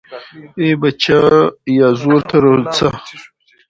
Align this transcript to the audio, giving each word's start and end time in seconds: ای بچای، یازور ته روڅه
ای 0.59 0.69
بچای، 0.81 1.53
یازور 1.79 2.21
ته 2.29 2.37
روڅه 2.43 2.89